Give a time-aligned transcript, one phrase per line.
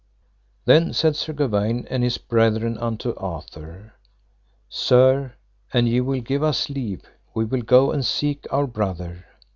[0.65, 3.93] Then said Sir Gawaine and his brethren unto Arthur,
[4.67, 5.33] Sir,
[5.73, 7.03] an ye will give us leave,
[7.35, 9.27] we will go and seek our brother.